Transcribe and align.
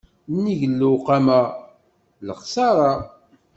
Nnig 0.33 0.61
lewqama 0.79 1.41
d 2.19 2.21
lexṣaṛa. 2.27 2.91